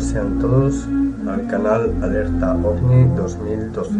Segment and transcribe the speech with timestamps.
[0.00, 0.88] Sean todos
[1.28, 3.92] al canal Alerta OVNI 2012.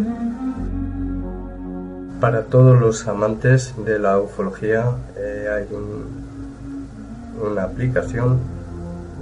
[2.20, 4.84] Para todos los amantes de la ufología
[5.16, 5.68] eh, hay
[7.46, 8.38] una aplicación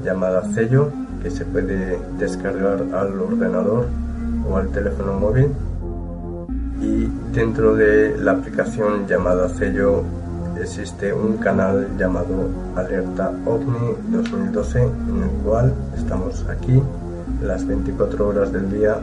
[0.05, 0.91] llamada Cello
[1.23, 3.87] que se puede descargar al ordenador
[4.49, 5.49] o al teléfono móvil
[6.81, 10.05] y dentro de la aplicación llamada Cello
[10.63, 16.83] existe un canal llamado Alerta OVNI 2012 en el cual estamos aquí
[17.43, 19.01] las 24 horas del día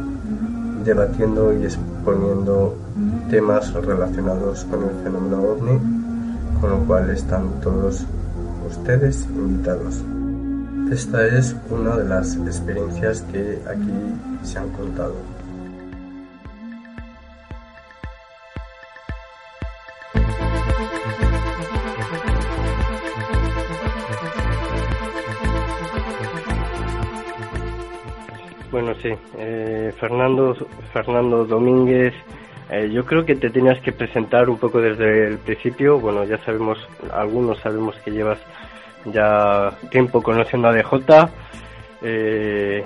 [0.83, 2.75] debatiendo y exponiendo
[3.29, 5.79] temas relacionados con el fenómeno ovni,
[6.61, 8.05] con lo cual están todos
[8.69, 10.03] ustedes invitados.
[10.91, 13.91] Esta es una de las experiencias que aquí
[14.43, 15.36] se han contado.
[28.79, 30.55] Bueno, sí, eh, Fernando,
[30.93, 32.13] Fernando Domínguez,
[32.69, 35.99] eh, yo creo que te tenías que presentar un poco desde el principio.
[35.99, 36.77] Bueno, ya sabemos,
[37.11, 38.37] algunos sabemos que llevas
[39.05, 41.27] ya tiempo conociendo a DJ.
[42.03, 42.83] Eh,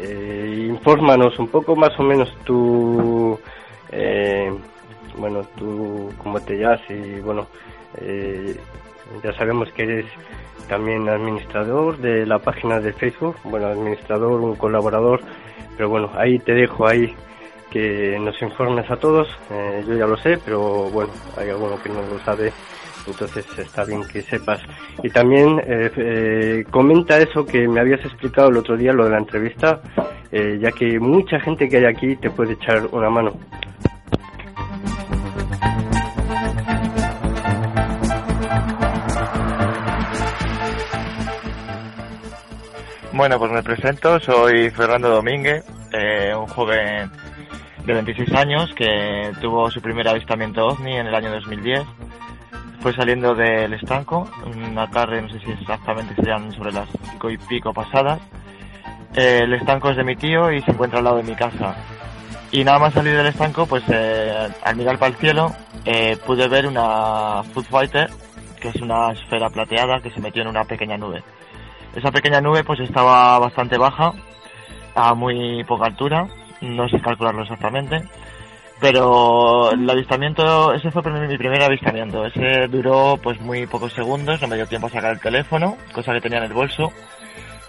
[0.00, 3.40] eh, infórmanos un poco más o menos tu,
[3.92, 4.52] eh,
[5.16, 7.46] bueno, tú cómo te llamas y bueno,
[9.22, 10.06] ya sabemos que eres
[10.68, 15.20] también administrador de la página de Facebook, bueno, administrador, un colaborador,
[15.76, 17.14] pero bueno, ahí te dejo ahí
[17.70, 21.88] que nos informes a todos, eh, yo ya lo sé, pero bueno, hay alguno que
[21.88, 22.52] no lo sabe,
[23.06, 24.60] entonces está bien que sepas.
[25.02, 29.10] Y también eh, eh, comenta eso que me habías explicado el otro día, lo de
[29.10, 29.80] la entrevista,
[30.32, 33.32] ya que mucha gente que hay aquí te puede echar una mano.
[43.16, 47.10] Bueno, pues me presento, soy Fernando Domínguez, eh, un joven
[47.86, 51.82] de 26 años que tuvo su primer avistamiento ovni en el año 2010.
[52.80, 57.38] Fue saliendo del estanco, una tarde, no sé si exactamente serían sobre las cinco y
[57.38, 58.20] pico pasadas.
[59.14, 61.74] Eh, el estanco es de mi tío y se encuentra al lado de mi casa.
[62.52, 65.54] Y nada más salir del estanco, pues eh, al mirar para el cielo
[66.26, 68.10] pude ver una Food Fighter,
[68.60, 71.22] que es una esfera plateada que se metió en una pequeña nube.
[71.96, 74.12] Esa pequeña nube pues estaba bastante baja,
[74.94, 76.28] a muy poca altura,
[76.60, 78.02] no sé calcularlo exactamente,
[78.80, 84.48] pero el avistamiento, ese fue mi primer avistamiento, ese duró pues muy pocos segundos, no
[84.48, 86.92] me dio tiempo a sacar el teléfono, cosa que tenía en el bolso.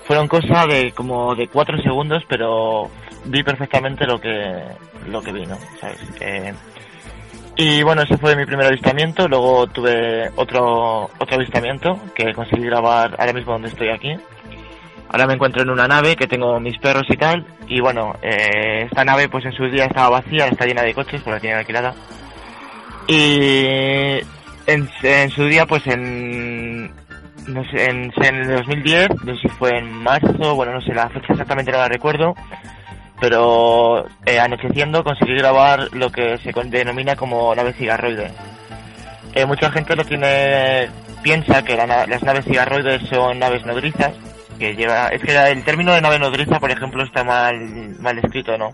[0.04, 2.90] Fueron cosas de como de cuatro segundos, pero
[3.26, 4.62] vi perfectamente lo que
[5.10, 5.58] lo que vi, ¿no?
[5.80, 6.00] ¿Sabes?
[7.60, 9.28] Y bueno, ese fue mi primer avistamiento.
[9.28, 14.16] Luego tuve otro, otro avistamiento que conseguí grabar ahora mismo donde estoy aquí.
[15.10, 17.48] Ahora me encuentro en una nave que tengo mis perros y tal.
[17.68, 21.22] Y bueno, eh, esta nave pues en su día estaba vacía, está llena de coches,
[21.22, 21.96] porque la tienen alquilada.
[23.08, 24.20] Y
[24.68, 26.92] en, en su día pues en,
[27.48, 30.94] no sé, en, en el 2010, no sé si fue en marzo, bueno no sé,
[30.94, 32.36] la fecha exactamente no la recuerdo
[33.20, 38.32] pero eh, anocheciendo conseguí grabar lo que se denomina como nave cigarroide.
[39.34, 40.90] Eh, mucha gente lo tiene
[41.22, 44.14] piensa que las naves cigarroides son naves nodrizas,
[44.60, 47.60] que lleva es que el término de nave nodriza, por ejemplo, está mal
[48.00, 48.72] mal escrito, ¿no?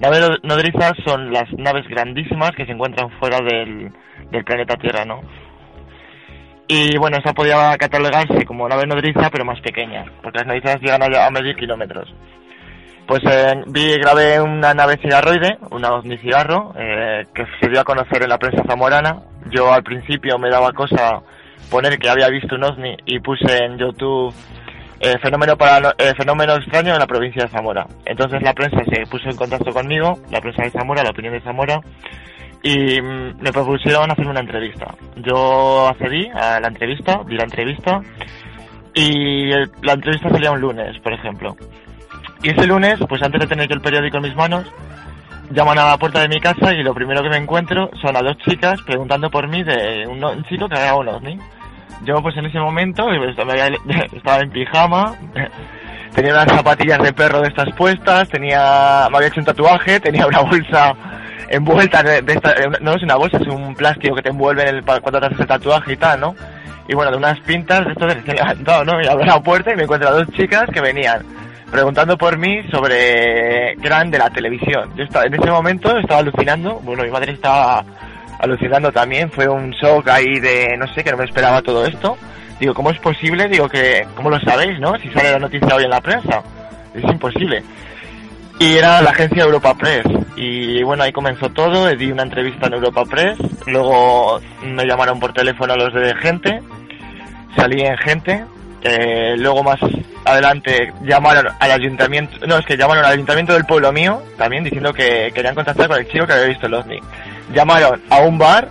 [0.00, 3.90] Naves nodrizas son las naves grandísimas que se encuentran fuera del,
[4.30, 5.22] del planeta Tierra, ¿no?
[6.68, 11.02] Y bueno, esa podía catalogarse como nave nodriza, pero más pequeña, porque las nodrizas llegan
[11.02, 12.12] a, a medir kilómetros.
[13.06, 17.84] Pues eh, vi, grabé una nave cigarroide, una ovni cigarro, eh, que se dio a
[17.84, 19.22] conocer en la prensa zamorana.
[19.50, 21.22] Yo al principio me daba cosa
[21.70, 24.34] poner que había visto un ovni y puse en YouTube
[24.98, 27.86] eh, fenómeno, para, eh, fenómeno extraño en la provincia de Zamora.
[28.04, 31.42] Entonces la prensa se puso en contacto conmigo, la prensa de Zamora, la opinión de
[31.42, 31.80] Zamora,
[32.62, 34.94] y mm, me propusieron hacer una entrevista.
[35.16, 38.00] Yo accedí a la entrevista, di la entrevista,
[38.94, 39.48] y
[39.82, 41.54] la entrevista salía un lunes, por ejemplo.
[42.42, 44.64] Y ese lunes, pues antes de tener yo el periódico en mis manos,
[45.50, 48.22] llaman a la puerta de mi casa y lo primero que me encuentro son a
[48.22, 51.38] dos chicas preguntando por mí de un, chico que había un ovni.
[52.04, 53.08] Yo pues en ese momento
[54.12, 55.14] estaba en pijama,
[56.14, 60.26] tenía unas zapatillas de perro de estas puestas, tenía, me había hecho un tatuaje, tenía
[60.26, 60.94] una bolsa
[61.48, 64.84] envuelta de, esta, no es una bolsa, es un plástico que te envuelve en el,
[64.84, 66.34] cuando te haces el tatuaje y tal, ¿no?
[66.88, 69.00] Y bueno, de unas pintas de esto que levantado, ¿no?
[69.02, 71.24] Y abro la puerta y me encuentro a dos chicas que venían
[71.70, 74.92] preguntando por mí sobre qué eran de la televisión.
[74.96, 77.84] Yo estaba, en ese momento estaba alucinando, bueno, mi madre estaba
[78.38, 82.16] alucinando también, fue un shock ahí de, no sé, que no me esperaba todo esto.
[82.60, 83.48] Digo, ¿cómo es posible?
[83.48, 84.96] Digo, que, ¿cómo lo sabéis, no?
[84.98, 86.42] Si sale la noticia hoy en la prensa.
[86.94, 87.62] es imposible.
[88.58, 90.06] Y era la agencia Europa Press.
[90.36, 95.32] Y bueno, ahí comenzó todo, di una entrevista en Europa Press, luego me llamaron por
[95.32, 96.60] teléfono los de gente,
[97.54, 98.44] salí en gente,
[98.88, 99.80] eh, luego más
[100.24, 104.92] adelante llamaron al ayuntamiento, no, es que llamaron al ayuntamiento del pueblo mío, también diciendo
[104.92, 107.00] que querían contactar con el chico que había visto el OVNI.
[107.52, 108.68] Llamaron a un bar,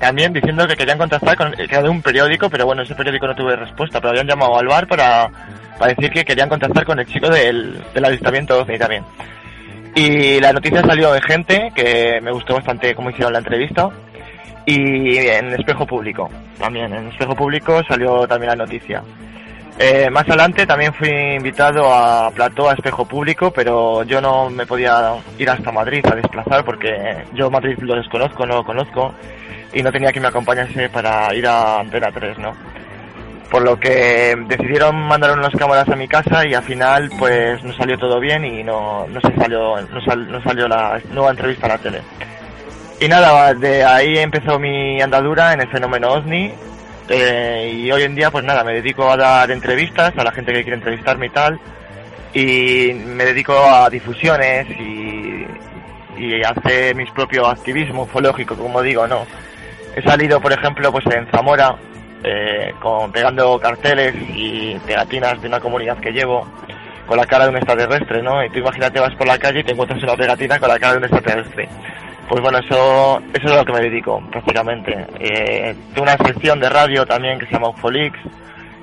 [0.00, 3.26] también diciendo que querían contactar con, que era de un periódico, pero bueno, ese periódico
[3.26, 5.28] no tuve respuesta, pero habían llamado al bar para,
[5.78, 9.04] para decir que querían contactar con el chico del, del avistamiento OVNI también.
[9.94, 13.90] Y la noticia salió de gente, que me gustó bastante cómo hicieron la entrevista,
[14.64, 19.02] y en Espejo Público, también en Espejo Público salió también la noticia.
[19.80, 24.66] Eh, más adelante también fui invitado a Plató, a Espejo Público, pero yo no me
[24.66, 29.14] podía ir hasta Madrid a desplazar porque yo Madrid lo desconozco, no lo conozco
[29.72, 32.56] y no tenía que me acompañase para ir a Antena 3, ¿no?
[33.52, 37.72] Por lo que decidieron mandar unas cámaras a mi casa y al final pues no
[37.74, 41.70] salió todo bien y no, no se salió, no, no salió la nueva entrevista a
[41.70, 42.02] la tele.
[43.00, 46.52] Y nada, de ahí empezó mi andadura en el fenómeno OVNI
[47.08, 50.52] eh, y hoy en día, pues nada, me dedico a dar entrevistas a la gente
[50.52, 51.60] que quiere entrevistarme y tal.
[52.34, 55.46] Y me dedico a difusiones y,
[56.18, 59.26] y hacer mis propios activismo ufológico, como digo, ¿no?
[59.96, 61.76] He salido, por ejemplo, pues en Zamora,
[62.22, 62.74] eh,
[63.12, 66.46] pegando carteles y pegatinas de una comunidad que llevo
[67.06, 68.44] con la cara de un extraterrestre, ¿no?
[68.44, 70.92] Y tú imagínate, vas por la calle y te encuentras una pegatina con la cara
[70.92, 71.68] de un extraterrestre.
[72.28, 75.06] Pues bueno, eso, es lo que me dedico, prácticamente.
[75.18, 78.18] Eh, tengo una sección de radio también que se llama Ufolix,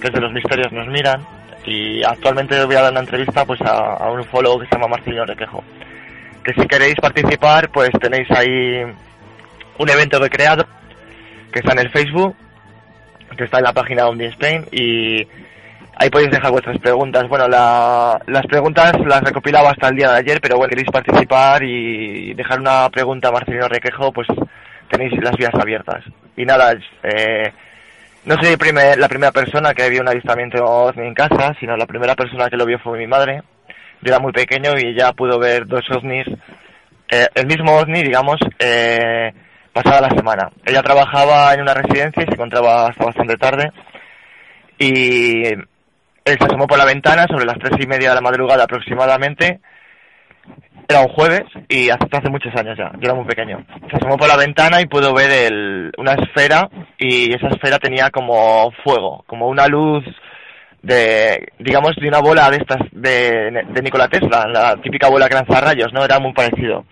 [0.02, 1.22] que es de los misterios nos miran,
[1.64, 5.26] y actualmente voy a dar una entrevista pues a, un ufólogo que se llama Marcelino
[5.26, 5.64] Requejo.
[6.44, 8.84] Que si queréis participar, pues tenéis ahí
[9.78, 10.66] un evento que creado,
[11.52, 12.36] que está en el Facebook,
[13.38, 15.28] que está en la página de Spain, y
[15.98, 17.28] Ahí podéis dejar vuestras preguntas.
[17.30, 22.34] Bueno, las preguntas las recopilaba hasta el día de ayer, pero bueno, queréis participar y
[22.34, 24.28] dejar una pregunta a Marcelino Requejo, pues
[24.90, 26.04] tenéis las vías abiertas.
[26.36, 27.52] Y nada, eh,
[28.26, 28.58] no soy
[28.98, 32.58] la primera persona que vio un avistamiento ovni en casa, sino la primera persona que
[32.58, 33.44] lo vio fue mi madre.
[34.02, 36.28] Yo era muy pequeño y ya pudo ver dos ovnis,
[37.10, 39.32] eh, el mismo ovni, digamos, eh,
[39.72, 40.50] pasada la semana.
[40.66, 43.72] Ella trabajaba en una residencia y se encontraba hasta bastante tarde.
[44.78, 45.44] Y
[46.26, 49.60] él se asomó por la ventana sobre las tres y media de la madrugada aproximadamente.
[50.88, 53.64] Era un jueves y hace, hace muchos años ya, yo era muy pequeño.
[53.90, 58.10] Se asomó por la ventana y pudo ver el, una esfera y esa esfera tenía
[58.10, 60.04] como fuego, como una luz
[60.82, 65.36] de, digamos, de una bola de estas de, de Nikola Tesla, la típica bola que
[65.36, 66.04] lanza rayos, ¿no?
[66.04, 66.86] Era muy parecido.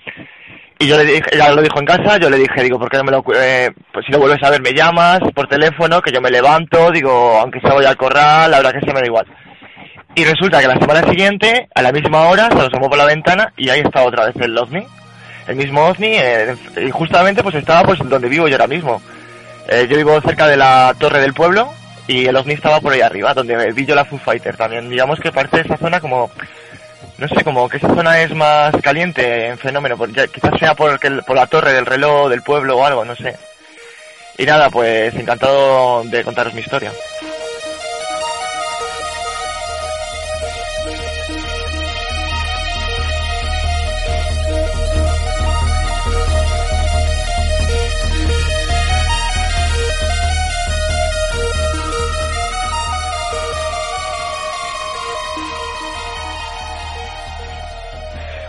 [0.83, 2.97] Y yo le dije, ella lo dijo en casa, yo le dije, digo, ¿por qué
[2.97, 6.11] no me lo, eh, pues si lo vuelves a ver me llamas por teléfono, que
[6.11, 9.05] yo me levanto, digo, aunque se vaya al corral, la verdad que se me da
[9.05, 9.25] igual.
[10.13, 13.53] Y resulta que la semana siguiente, a la misma hora, se asomó por la ventana
[13.55, 14.85] y ahí está otra vez el OVNI.
[15.47, 16.55] El mismo OVNI, eh,
[16.85, 19.01] y justamente pues estaba pues donde vivo yo ahora mismo.
[19.69, 21.73] Eh, yo vivo cerca de la torre del pueblo
[22.07, 24.89] y el OVNI estaba por ahí arriba, donde vi yo la Foo Fighter también.
[24.89, 26.29] Digamos que parte de esa zona como
[27.23, 31.35] no sé, como que esa zona es más caliente en fenómeno, quizás sea por, por
[31.37, 33.37] la torre del reloj del pueblo o algo, no sé.
[34.37, 36.91] Y nada, pues encantado de contaros mi historia.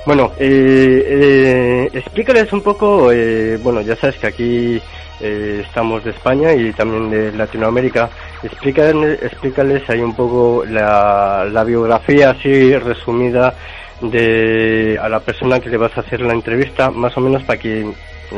[0.07, 4.83] Bueno, eh, eh, explícales un poco, eh, bueno, ya sabes que aquí
[5.21, 8.11] eh, estamos de España y también de Latinoamérica.
[8.43, 13.55] Explícales, explícales ahí un poco la, la biografía así resumida
[14.03, 17.59] de a la persona que le vas a hacer la entrevista, más o menos para
[17.59, 17.91] que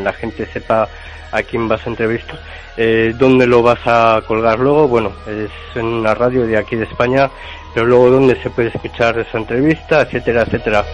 [0.05, 0.89] la gente sepa
[1.33, 2.39] a quién vas a entrevistar.
[2.77, 4.87] Eh, ¿Dónde lo vas a colgar luego?
[4.87, 7.29] Bueno, es en una radio de aquí de España,
[7.75, 10.85] pero luego dónde se puede escuchar esa entrevista, etcétera, etcétera.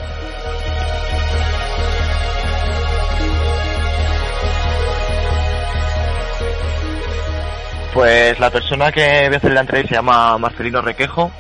[7.93, 11.31] Pues la persona que voy a hacer la entrevista se llama Marcelino Requejo.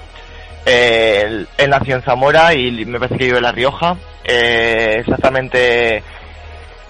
[0.66, 3.96] él, nació en Zamora y me parece que vive en La Rioja.
[4.24, 6.02] Eh, exactamente,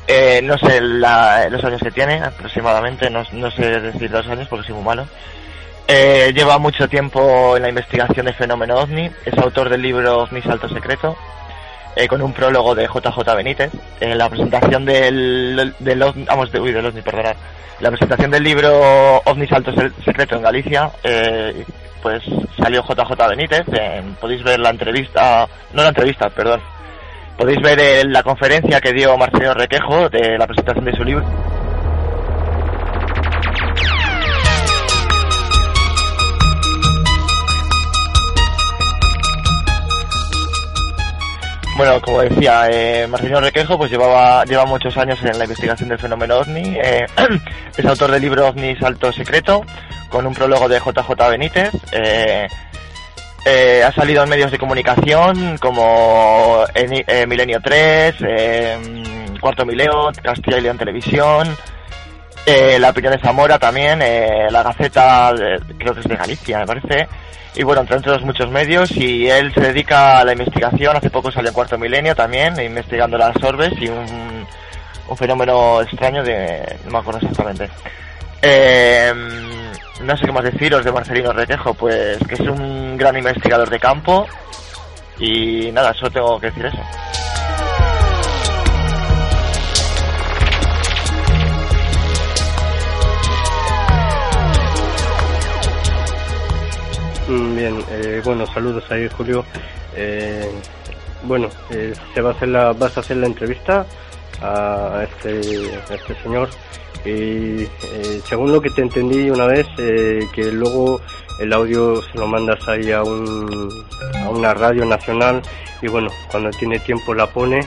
[0.06, 4.74] eh, no sé los años que tiene aproximadamente, no, sé decir los años porque soy
[4.74, 5.06] muy malo.
[5.86, 10.42] Eh, lleva mucho tiempo en la investigación de fenómeno OVNI, es autor del libro OVNI
[10.42, 11.16] Salto Secreto,
[12.08, 13.70] con un prólogo de JJ Benítez.
[14.00, 17.02] En la presentación del, del, vamos, de, uy, del OVNI,
[17.80, 19.72] la presentación del libro OVNI Salto
[20.04, 21.64] Secreto en Galicia, eh,
[22.02, 22.22] pues
[22.56, 23.62] salió JJ Benítez.
[24.20, 26.60] podéis ver la entrevista, no la entrevista, perdón.
[27.36, 31.24] Podéis ver la conferencia que dio Marcelo Requejo de la presentación de su libro.
[41.76, 45.98] Bueno, como decía, eh, Marcelino Requejo pues llevaba lleva muchos años en la investigación del
[45.98, 46.76] fenómeno OVNI.
[46.82, 47.06] Eh,
[47.76, 49.64] es autor del libro OVNI Salto Secreto,
[50.10, 51.72] con un prólogo de JJ Benítez.
[51.92, 52.46] Eh,
[53.44, 58.14] eh, ha salido en medios de comunicación como eh, Milenio 3,
[59.40, 61.56] Cuarto Mileo, Castilla y León Televisión,
[62.46, 64.00] La Opinión de Zamora también,
[64.50, 65.32] La Gaceta,
[65.78, 67.08] creo que es de Galicia, me parece
[67.54, 71.30] y bueno, entre otros muchos medios y él se dedica a la investigación, hace poco
[71.30, 74.46] salió en Cuarto Milenio también, investigando las orbes y un,
[75.08, 76.78] un fenómeno extraño de...
[76.84, 77.68] no me acuerdo exactamente.
[78.40, 79.12] Eh,
[80.02, 83.78] no sé qué más deciros de Marcelino Requejo, pues que es un gran investigador de
[83.78, 84.26] campo
[85.18, 86.80] y nada, solo tengo que decir eso.
[97.28, 99.44] Bien, eh, bueno, saludos ahí, Julio.
[99.96, 100.50] Eh,
[101.22, 103.86] bueno, eh, se va a hacer la, vas a hacer la entrevista
[104.40, 105.40] a este,
[105.94, 106.48] este señor
[107.04, 107.66] y
[108.28, 111.00] según lo que te entendí una vez, que luego
[111.38, 113.68] el audio se lo mandas ahí a, un,
[114.24, 115.42] a una radio nacional
[115.80, 117.66] y bueno, cuando tiene tiempo la pone.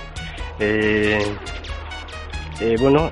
[2.80, 3.12] bueno,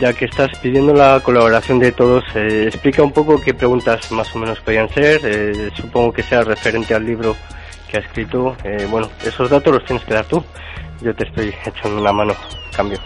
[0.00, 4.34] ya que estás pidiendo la colaboración de todos, eh, explica un poco qué preguntas más
[4.34, 5.20] o menos podían ser.
[5.24, 7.36] Eh, supongo que sea referente al libro
[7.88, 8.56] que ha escrito.
[8.64, 10.42] Eh, bueno, esos datos los tienes que dar tú.
[11.00, 12.34] Yo te estoy echando una mano.
[12.74, 12.98] Cambio.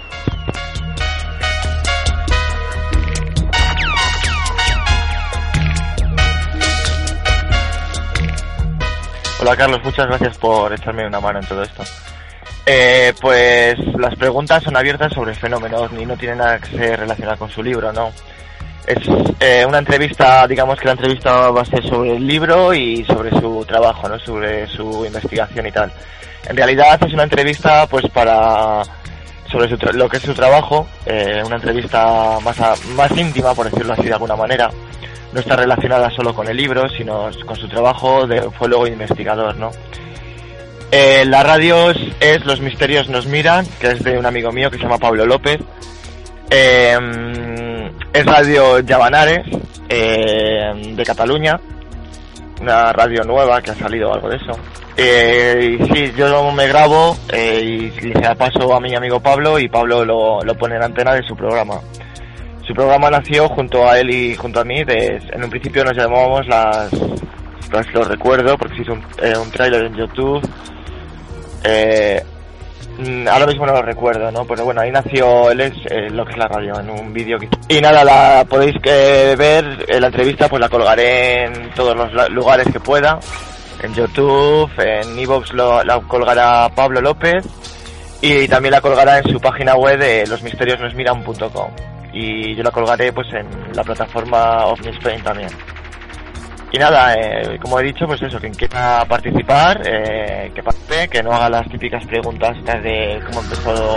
[9.39, 11.85] Hola Carlos, muchas gracias por echarme una mano en todo esto.
[12.69, 16.99] Eh, pues las preguntas son abiertas sobre el fenómeno y no tienen nada que ser
[16.99, 18.11] relacionado con su libro, ¿no?
[18.85, 18.99] Es
[19.39, 23.31] eh, una entrevista, digamos que la entrevista va a ser sobre el libro y sobre
[23.31, 24.19] su trabajo, ¿no?
[24.19, 25.93] Sobre su investigación y tal.
[26.49, 28.83] En realidad es una entrevista, pues, para
[29.49, 32.59] sobre lo que es su trabajo, eh, una entrevista más,
[32.97, 34.69] más íntima, por decirlo así de alguna manera.
[35.33, 39.71] No está relacionada solo con el libro, sino con su trabajo de luego investigador, ¿no?
[40.99, 44.79] Eh, la radio es, Los Misterios Nos Miran, que es de un amigo mío que
[44.79, 45.61] se llama Pablo López.
[46.49, 46.97] Eh,
[48.15, 49.47] es Radio Llavanares,
[49.91, 51.61] eh, de Cataluña,
[52.63, 54.53] una radio nueva que ha salido algo de eso.
[54.97, 60.55] y sí, yo me grabo y da paso a mi amigo Pablo y Pablo lo,
[60.59, 61.79] pone en antena de su programa.
[62.67, 64.81] Su programa nació junto a él y junto a mí.
[64.81, 66.89] en un principio nos llamábamos las,
[67.71, 69.05] pues lo recuerdo porque hizo un,
[69.43, 70.41] un tráiler en YouTube
[71.65, 72.23] eh,
[72.99, 74.45] mm, ahora mismo no lo recuerdo, ¿no?
[74.45, 77.39] Pero bueno, ahí nació él es eh, lo que es la radio, en un vídeo
[77.69, 82.31] Y nada, la podéis eh, ver, en la entrevista pues la colgaré en todos los
[82.31, 83.19] lugares que pueda.
[83.83, 87.45] En YouTube, en Evox la colgará Pablo López
[88.23, 91.71] y también la colgará en su página web de losmisteriosnosmiran.com
[92.17, 95.51] y yo la colgaré pues en la plataforma Spain también.
[96.77, 101.23] Y nada, eh, como he dicho, pues eso, quien quiera participar, eh, que participe, que
[101.23, 103.97] no haga las típicas preguntas de cómo empezó.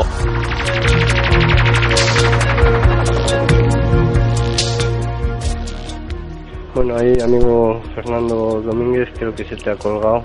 [6.73, 10.23] Bueno, ahí amigo Fernando Domínguez, creo que se te ha colgado.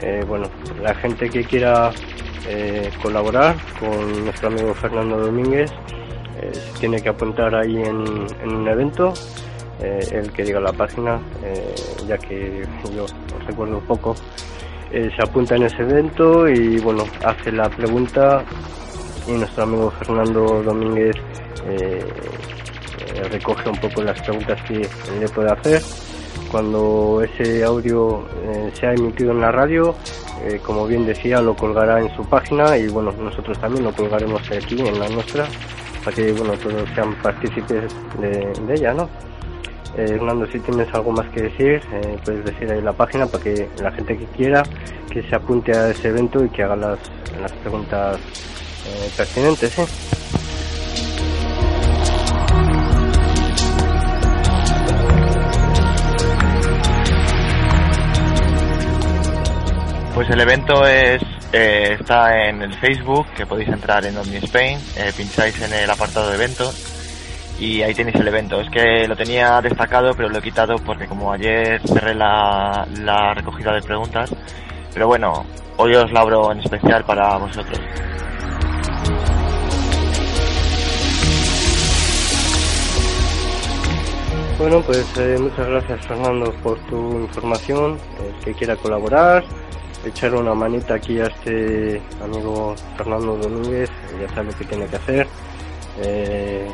[0.00, 0.48] Eh, bueno,
[0.80, 1.90] la gente que quiera
[3.02, 5.70] colaborar con nuestro amigo Fernando Domínguez
[6.80, 7.98] tiene que apuntar ahí en
[8.56, 9.12] un evento
[9.80, 11.74] eh, el que diga la página, eh,
[12.06, 13.06] ya que yo
[13.46, 14.16] recuerdo poco,
[14.90, 18.44] eh, se apunta en ese evento y bueno, hace la pregunta
[19.28, 21.16] y nuestro amigo Fernando Domínguez
[23.30, 24.88] recoge un poco las preguntas que
[25.20, 25.82] le puede hacer.
[26.50, 28.26] Cuando ese audio
[28.72, 29.94] se ha emitido en la radio,
[30.64, 34.80] como bien decía, lo colgará en su página y bueno, nosotros también lo colgaremos aquí
[34.80, 35.46] en la nuestra
[36.04, 39.10] para que bueno, todos sean partícipes de, de ella, ¿no?
[39.96, 43.42] Eh, Hernando, si tienes algo más que decir, eh, puedes decir ahí la página para
[43.42, 44.62] que la gente que quiera
[45.10, 46.98] que se apunte a ese evento y que haga las,
[47.62, 48.18] preguntas
[48.86, 49.74] eh, pertinentes.
[60.14, 64.78] Pues el evento es está en el Facebook, que podéis entrar en Omni Spain,
[65.16, 66.87] pincháis en el apartado de eventos
[67.58, 68.60] y ahí tenéis el evento.
[68.60, 72.86] Es que lo tenía destacado, pero lo he quitado porque como ayer cerré la,
[73.34, 74.34] recogida de preguntas,
[74.92, 75.44] pero bueno,
[75.76, 77.80] hoy os la abro en especial para vosotros.
[84.58, 87.96] Bueno, pues eh, muchas gracias Fernando por tu información.
[88.20, 89.44] El que quiera colaborar,
[90.04, 93.88] echar una manita aquí a este amigo Fernando Domínguez,
[94.20, 95.28] ya sabe lo que tiene que hacer.
[96.02, 96.68] Eh,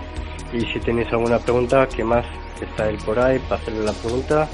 [0.54, 2.24] y si tenéis alguna pregunta, que más
[2.60, 4.48] está él por ahí para hacerle la pregunta.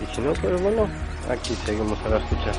[0.00, 0.88] Y si no, pues bueno,
[1.28, 2.52] aquí seguimos a la escucha.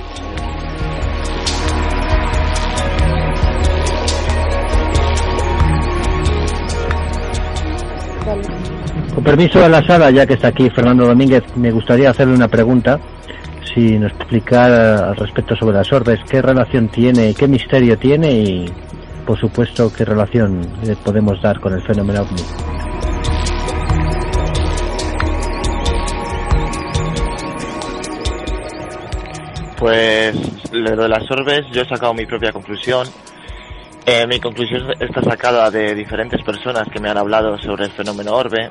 [9.16, 12.48] Con permiso de la sala, ya que está aquí Fernando Domínguez, me gustaría hacerle una
[12.48, 13.00] pregunta.
[13.74, 18.66] Si nos explicara al respecto sobre las orbes, qué relación tiene, qué misterio tiene y,
[19.26, 20.62] por supuesto, qué relación
[21.06, 22.81] podemos dar con el fenómeno ovni.
[29.82, 30.36] Pues
[30.72, 33.08] lo de las orbes, yo he sacado mi propia conclusión.
[34.06, 38.36] Eh, mi conclusión está sacada de diferentes personas que me han hablado sobre el fenómeno
[38.36, 38.70] orbe.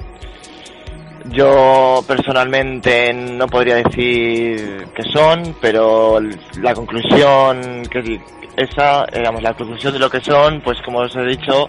[1.33, 6.21] Yo personalmente no podría decir que son, pero
[6.61, 8.21] la conclusión que
[8.57, 11.69] esa, digamos, la conclusión de lo que son, pues como os he dicho,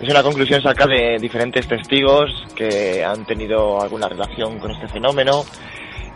[0.00, 5.42] es una conclusión sacada de diferentes testigos que han tenido alguna relación con este fenómeno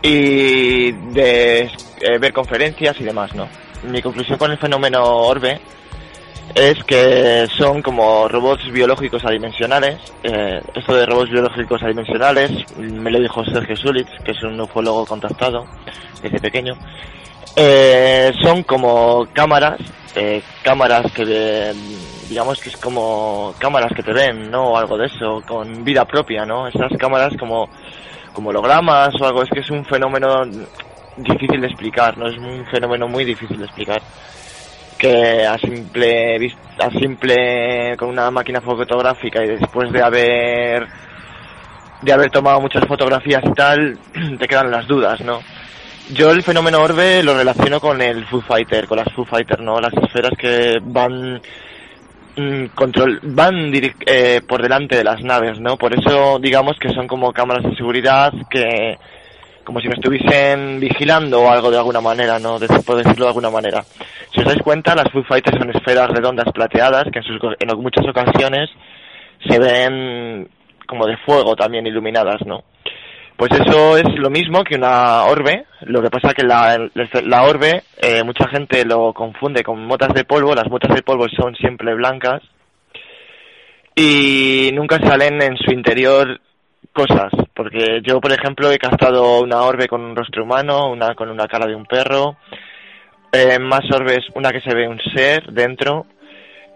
[0.03, 1.61] y de
[2.01, 3.47] eh, ver conferencias y demás, ¿no?
[3.83, 5.59] Mi conclusión con el fenómeno Orbe
[6.53, 9.99] es que son como robots biológicos adimensionales.
[10.23, 15.05] Eh, esto de robots biológicos adimensionales me lo dijo Sergio Sulitz, que es un ufólogo
[15.05, 15.65] contactado
[16.21, 16.75] desde pequeño.
[17.55, 19.79] Eh, son como cámaras,
[20.15, 21.73] eh, cámaras que
[22.29, 24.71] digamos que es como cámaras que te ven, ¿no?
[24.71, 26.67] O algo de eso, con vida propia, ¿no?
[26.67, 27.69] Esas cámaras como,
[28.33, 30.43] como hologramas o algo, es que es un fenómeno
[31.17, 32.27] difícil de explicar, ¿no?
[32.27, 34.01] Es un fenómeno muy difícil de explicar
[34.97, 40.87] que a simple a simple con una máquina fotográfica y después de haber
[42.01, 43.97] de haber tomado muchas fotografías y tal
[44.39, 45.41] te quedan las dudas no
[46.13, 49.81] yo el fenómeno orbe lo relaciono con el Foo Fighter con las Foo Fighter no
[49.81, 51.41] las esferas que van
[52.73, 57.31] control van eh, por delante de las naves no por eso digamos que son como
[57.31, 58.97] cámaras de seguridad que
[59.63, 62.59] como si me estuviesen vigilando o algo de alguna manera, ¿no?
[62.59, 63.83] De, por decirlo de alguna manera.
[64.33, 67.79] Si os dais cuenta, las Foo Fighters son esferas redondas plateadas que en, sus, en
[67.79, 68.69] muchas ocasiones
[69.47, 70.49] se ven
[70.87, 72.63] como de fuego también iluminadas, ¿no?
[73.37, 76.89] Pues eso es lo mismo que una orbe, lo que pasa que la,
[77.25, 81.27] la orbe eh, mucha gente lo confunde con motas de polvo, las motas de polvo
[81.29, 82.41] son siempre blancas
[83.95, 86.39] y nunca salen en su interior
[86.91, 91.29] cosas, porque yo, por ejemplo, he captado una orbe con un rostro humano, una con
[91.29, 92.37] una cara de un perro,
[93.31, 96.05] eh, más orbes, una que se ve un ser dentro,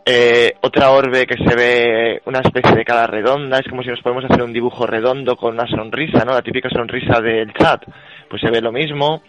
[0.10, 4.02] eh, otra orbe que se ve una especie de cara redonda, es como si nos
[4.02, 6.32] podemos hacer un dibujo redondo con una sonrisa, ¿no?
[6.32, 7.84] La típica sonrisa del chat,
[8.30, 9.22] pues se ve lo mismo.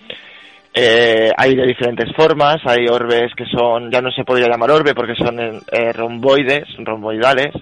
[0.73, 4.95] Eh, hay de diferentes formas, hay orbes que son, ya no se podría llamar orbe
[4.95, 7.53] porque son eh, romboides, romboidales,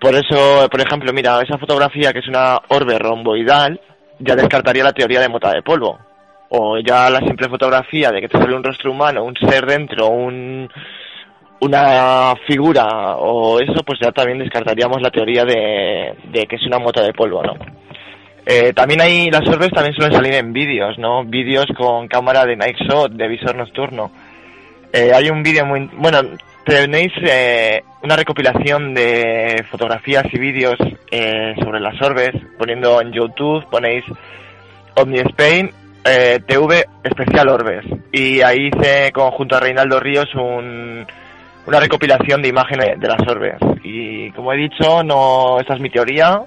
[0.00, 3.78] por eso, por ejemplo, mira, esa fotografía que es una orbe romboidal,
[4.18, 5.98] ya descartaría la teoría de mota de polvo.
[6.48, 10.08] O ya la simple fotografía de que te sale un rostro humano, un ser dentro,
[10.08, 10.70] un,
[11.60, 16.78] una figura o eso, pues ya también descartaríamos la teoría de, de que es una
[16.78, 17.54] mota de polvo, ¿no?
[18.46, 21.24] Eh, también hay, las orbes también suelen salir en vídeos, ¿no?
[21.24, 24.10] Vídeos con cámara de night shot, de visor nocturno.
[24.92, 26.20] Eh, hay un vídeo muy, bueno,
[26.64, 30.76] tenéis eh, una recopilación de fotografías y vídeos
[31.10, 34.04] eh, sobre las orbes, poniendo en YouTube, ponéis
[34.96, 35.70] Omni Spain
[36.04, 37.84] eh, TV especial orbes.
[38.12, 41.06] Y ahí hice junto a Reinaldo Ríos un,
[41.70, 43.54] una recopilación de imágenes de las orbes.
[43.84, 46.42] Y como he dicho, no, esta es mi teoría,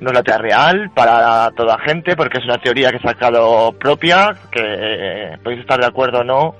[0.00, 3.72] no es la teoría real para toda gente, porque es una teoría que he sacado
[3.72, 6.54] propia, que podéis estar de acuerdo o no,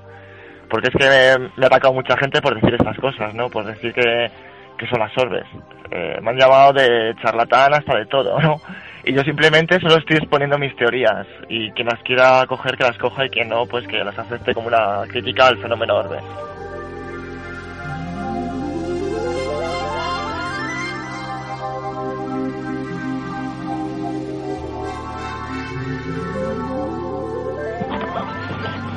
[0.69, 1.07] porque es que
[1.55, 3.49] me, ha atacado mucha gente por decir estas cosas, ¿no?
[3.49, 4.29] Por decir que,
[4.77, 5.45] que son las orbes.
[5.89, 8.59] Eh, me han llamado de charlatán hasta de todo, ¿no?
[9.05, 12.97] Y yo simplemente solo estoy exponiendo mis teorías y quien las quiera coger que las
[12.97, 16.19] coja y quien no, pues que las acepte como una crítica al fenómeno orbe.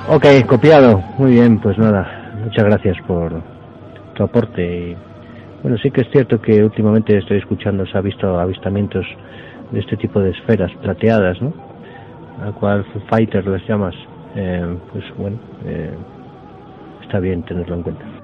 [0.08, 1.02] Ok, copiado.
[1.18, 2.30] Muy bien, pues nada.
[2.44, 3.42] Muchas gracias por
[4.14, 4.96] tu aporte.
[5.62, 9.04] Bueno, sí que es cierto que últimamente estoy escuchando, se ha visto avistamientos
[9.72, 11.52] de este tipo de esferas plateadas, ¿no?
[12.40, 13.96] Al cual Fighter les llamas.
[14.36, 15.90] Eh, pues bueno, eh,
[17.02, 18.15] está bien tenerlo en cuenta.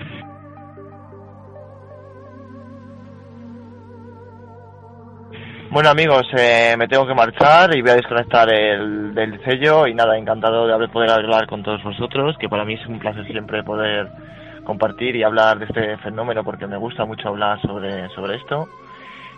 [5.73, 9.95] Bueno amigos, eh, me tengo que marchar y voy a desconectar el del sello y
[9.95, 13.25] nada, encantado de haber poder hablar con todos vosotros, que para mí es un placer
[13.25, 14.07] siempre poder
[14.65, 18.69] compartir y hablar de este fenómeno porque me gusta mucho hablar sobre, sobre esto.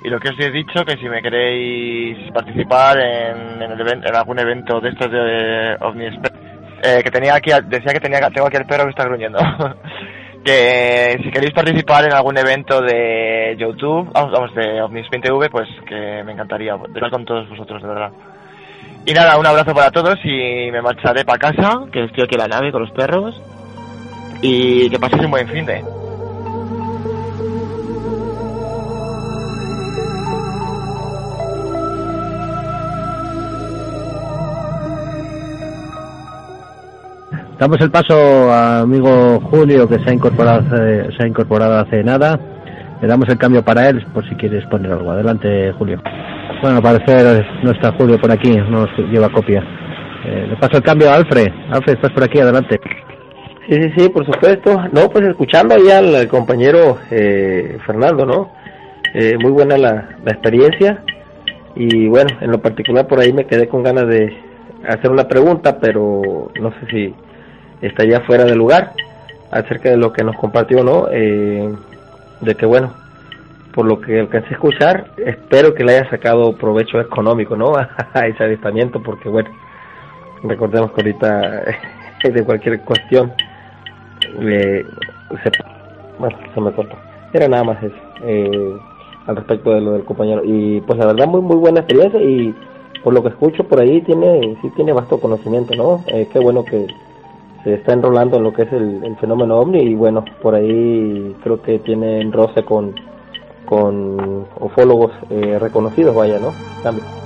[0.02, 4.40] Y lo que os he dicho, que si me queréis participar en, el en algún
[4.40, 6.18] evento de estos de OVNI
[6.82, 9.38] eh, que tenía aquí, decía que tenía, tengo aquí el perro que está gruñendo.
[10.44, 16.22] que si queréis participar en algún evento de YouTube, vamos, de Omnispin TV, pues que
[16.24, 18.12] me encantaría estar con todos vosotros, de verdad.
[19.06, 22.40] Y nada, un abrazo para todos y me marcharé para casa, que estoy aquí en
[22.40, 23.40] la nave con los perros.
[24.42, 25.82] Y que paséis un buen fin de.
[37.58, 42.02] Damos el paso a amigo Julio que se ha incorporado hace, se ha incorporado hace
[42.02, 42.38] nada.
[43.00, 45.12] Le damos el cambio para él por si quieres poner algo.
[45.12, 46.02] Adelante, Julio.
[46.62, 49.62] Bueno, parece no está Julio por aquí, no nos lleva copia.
[50.24, 51.52] Eh, le paso el cambio a Alfred.
[51.70, 52.80] Alfred, estás por aquí, adelante.
[53.68, 54.82] Sí, sí, sí, por supuesto.
[54.92, 58.50] No, pues escuchando ahí al, compañero eh, Fernando, ¿no?
[59.14, 61.04] Eh, muy buena la, la experiencia.
[61.76, 64.36] Y bueno, en lo particular por ahí me quedé con ganas de
[64.88, 67.14] hacer una pregunta, pero no sé si
[67.86, 68.92] estaría fuera de lugar
[69.50, 71.06] acerca de lo que nos compartió, ¿no?
[71.10, 71.72] Eh,
[72.40, 72.92] de que, bueno,
[73.72, 77.74] por lo que alcancé a escuchar, espero que le haya sacado provecho económico, ¿no?
[78.14, 79.50] A ese avistamiento, porque, bueno,
[80.42, 81.64] recordemos que ahorita
[82.24, 83.32] de cualquier cuestión,
[84.40, 84.84] eh,
[85.42, 85.50] se,
[86.18, 86.96] bueno, se me cortó.
[87.32, 88.76] Era nada más eso, eh,
[89.26, 90.42] al respecto de lo del compañero.
[90.44, 92.54] Y pues la verdad, muy, muy buena experiencia y
[93.02, 96.02] por lo que escucho por ahí, tiene sí tiene vasto conocimiento, ¿no?
[96.06, 96.86] Eh, qué bueno que
[97.64, 101.62] se está enrolando en lo que es el, fenómeno ovni y bueno, por ahí creo
[101.62, 102.94] que tiene en roce con,
[103.64, 104.46] con
[105.30, 106.52] eh, reconocidos, vaya, ¿no?
[106.82, 107.23] También.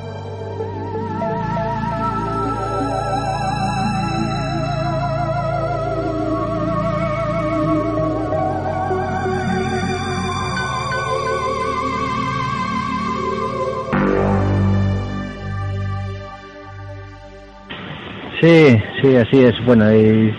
[18.48, 19.62] Sí, sí, así es.
[19.66, 20.32] Bueno, y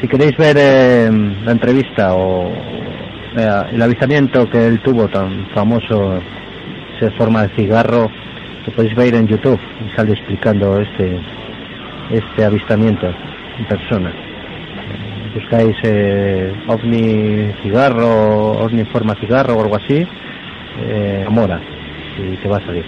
[0.00, 1.08] si queréis ver eh,
[1.44, 2.50] la entrevista o
[3.36, 6.20] el avistamiento que él tuvo tan famoso,
[6.98, 8.10] se forma de cigarro,
[8.66, 11.20] lo podéis ver en YouTube y sale explicando este
[12.10, 14.12] este avistamiento en persona.
[15.32, 20.04] Buscáis eh, ovni cigarro, ovni forma cigarro o algo así,
[20.88, 21.60] eh, Amora,
[22.18, 22.84] y te va a salir.